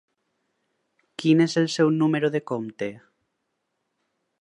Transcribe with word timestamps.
Quin 1.23 1.45
és 1.45 1.55
el 1.63 1.69
seu 1.75 1.93
número 1.99 2.33
de 2.37 2.45
compte? 2.53 2.91